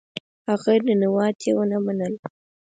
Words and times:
هغه 0.47 0.73
ننواتې 0.85 1.51
ونه 1.57 1.77
منله. 1.85 2.21